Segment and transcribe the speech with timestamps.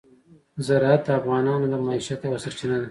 [0.67, 2.79] زراعت د افغانانو د معیشت یوه سرچینه ده.